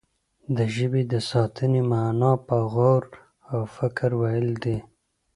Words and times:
د 0.57 0.59
ژبې 0.75 1.01
د 1.13 1.13
ساتنې 1.31 1.81
معنا 1.91 2.31
په 2.47 2.57
غور 2.73 3.03
او 3.51 3.59
فکر 3.75 4.09
ويل 4.21 4.49
دي. 4.63 4.77